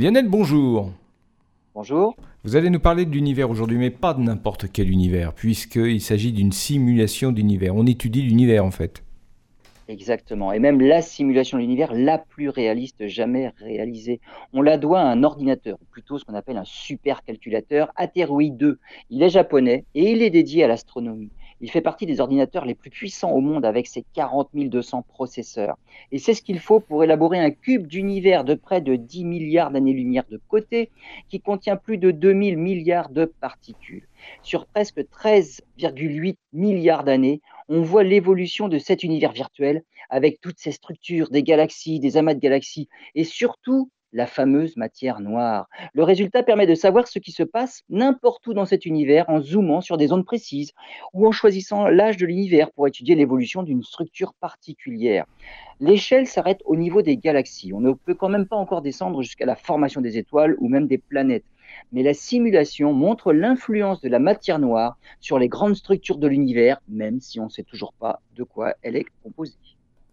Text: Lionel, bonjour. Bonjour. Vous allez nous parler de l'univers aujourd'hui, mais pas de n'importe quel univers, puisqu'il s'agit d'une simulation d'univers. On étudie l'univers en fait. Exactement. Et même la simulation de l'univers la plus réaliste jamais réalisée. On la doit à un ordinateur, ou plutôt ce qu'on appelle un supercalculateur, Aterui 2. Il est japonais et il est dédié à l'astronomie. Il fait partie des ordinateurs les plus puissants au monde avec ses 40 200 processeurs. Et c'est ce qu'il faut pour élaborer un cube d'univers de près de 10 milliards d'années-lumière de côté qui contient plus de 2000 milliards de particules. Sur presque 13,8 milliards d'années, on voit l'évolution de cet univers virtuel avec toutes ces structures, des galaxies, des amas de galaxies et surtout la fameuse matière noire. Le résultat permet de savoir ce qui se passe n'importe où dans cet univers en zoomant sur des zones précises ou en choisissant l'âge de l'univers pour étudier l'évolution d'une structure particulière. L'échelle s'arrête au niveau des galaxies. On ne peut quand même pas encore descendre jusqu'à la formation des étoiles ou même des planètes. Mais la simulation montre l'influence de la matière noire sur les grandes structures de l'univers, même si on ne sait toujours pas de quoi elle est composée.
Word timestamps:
Lionel, 0.00 0.28
bonjour. 0.28 0.92
Bonjour. 1.74 2.16
Vous 2.42 2.56
allez 2.56 2.70
nous 2.70 2.80
parler 2.80 3.04
de 3.04 3.10
l'univers 3.10 3.50
aujourd'hui, 3.50 3.76
mais 3.76 3.90
pas 3.90 4.14
de 4.14 4.22
n'importe 4.22 4.72
quel 4.72 4.88
univers, 4.88 5.34
puisqu'il 5.34 6.00
s'agit 6.00 6.32
d'une 6.32 6.52
simulation 6.52 7.32
d'univers. 7.32 7.76
On 7.76 7.84
étudie 7.84 8.22
l'univers 8.22 8.64
en 8.64 8.70
fait. 8.70 9.02
Exactement. 9.88 10.52
Et 10.52 10.58
même 10.58 10.80
la 10.80 11.02
simulation 11.02 11.58
de 11.58 11.62
l'univers 11.64 11.92
la 11.92 12.16
plus 12.16 12.48
réaliste 12.48 13.08
jamais 13.08 13.52
réalisée. 13.58 14.20
On 14.54 14.62
la 14.62 14.78
doit 14.78 15.00
à 15.00 15.04
un 15.04 15.22
ordinateur, 15.22 15.76
ou 15.82 15.84
plutôt 15.90 16.16
ce 16.16 16.24
qu'on 16.24 16.32
appelle 16.32 16.56
un 16.56 16.64
supercalculateur, 16.64 17.92
Aterui 17.94 18.52
2. 18.52 18.78
Il 19.10 19.22
est 19.22 19.28
japonais 19.28 19.84
et 19.94 20.12
il 20.12 20.22
est 20.22 20.30
dédié 20.30 20.64
à 20.64 20.68
l'astronomie. 20.68 21.28
Il 21.62 21.70
fait 21.70 21.82
partie 21.82 22.06
des 22.06 22.20
ordinateurs 22.20 22.64
les 22.64 22.74
plus 22.74 22.90
puissants 22.90 23.32
au 23.32 23.40
monde 23.40 23.64
avec 23.64 23.86
ses 23.86 24.04
40 24.14 24.50
200 24.54 25.02
processeurs. 25.02 25.76
Et 26.10 26.18
c'est 26.18 26.32
ce 26.32 26.42
qu'il 26.42 26.58
faut 26.58 26.80
pour 26.80 27.04
élaborer 27.04 27.38
un 27.38 27.50
cube 27.50 27.86
d'univers 27.86 28.44
de 28.44 28.54
près 28.54 28.80
de 28.80 28.96
10 28.96 29.24
milliards 29.24 29.70
d'années-lumière 29.70 30.24
de 30.30 30.40
côté 30.48 30.90
qui 31.28 31.40
contient 31.40 31.76
plus 31.76 31.98
de 31.98 32.10
2000 32.10 32.56
milliards 32.56 33.10
de 33.10 33.26
particules. 33.26 34.08
Sur 34.42 34.66
presque 34.66 35.00
13,8 35.00 36.36
milliards 36.52 37.04
d'années, 37.04 37.40
on 37.68 37.82
voit 37.82 38.04
l'évolution 38.04 38.68
de 38.68 38.78
cet 38.78 39.02
univers 39.02 39.32
virtuel 39.32 39.82
avec 40.08 40.40
toutes 40.40 40.58
ces 40.58 40.72
structures, 40.72 41.28
des 41.30 41.42
galaxies, 41.42 42.00
des 42.00 42.16
amas 42.16 42.34
de 42.34 42.40
galaxies 42.40 42.88
et 43.14 43.24
surtout 43.24 43.90
la 44.12 44.26
fameuse 44.26 44.76
matière 44.76 45.20
noire. 45.20 45.68
Le 45.94 46.02
résultat 46.02 46.42
permet 46.42 46.66
de 46.66 46.74
savoir 46.74 47.06
ce 47.06 47.18
qui 47.18 47.32
se 47.32 47.42
passe 47.42 47.82
n'importe 47.88 48.46
où 48.46 48.54
dans 48.54 48.64
cet 48.64 48.86
univers 48.86 49.28
en 49.28 49.40
zoomant 49.40 49.80
sur 49.80 49.96
des 49.96 50.08
zones 50.08 50.24
précises 50.24 50.72
ou 51.12 51.26
en 51.26 51.32
choisissant 51.32 51.86
l'âge 51.88 52.16
de 52.16 52.26
l'univers 52.26 52.70
pour 52.72 52.88
étudier 52.88 53.14
l'évolution 53.14 53.62
d'une 53.62 53.82
structure 53.82 54.34
particulière. 54.34 55.26
L'échelle 55.78 56.26
s'arrête 56.26 56.60
au 56.64 56.76
niveau 56.76 57.02
des 57.02 57.16
galaxies. 57.16 57.72
On 57.72 57.80
ne 57.80 57.92
peut 57.92 58.14
quand 58.14 58.28
même 58.28 58.46
pas 58.46 58.56
encore 58.56 58.82
descendre 58.82 59.22
jusqu'à 59.22 59.46
la 59.46 59.56
formation 59.56 60.00
des 60.00 60.18
étoiles 60.18 60.56
ou 60.58 60.68
même 60.68 60.86
des 60.86 60.98
planètes. 60.98 61.44
Mais 61.92 62.02
la 62.02 62.14
simulation 62.14 62.92
montre 62.92 63.32
l'influence 63.32 64.00
de 64.00 64.08
la 64.08 64.18
matière 64.18 64.58
noire 64.58 64.98
sur 65.20 65.38
les 65.38 65.48
grandes 65.48 65.76
structures 65.76 66.18
de 66.18 66.26
l'univers, 66.26 66.80
même 66.88 67.20
si 67.20 67.38
on 67.38 67.44
ne 67.44 67.50
sait 67.50 67.62
toujours 67.62 67.92
pas 67.92 68.20
de 68.34 68.42
quoi 68.42 68.74
elle 68.82 68.96
est 68.96 69.06
composée. 69.22 69.54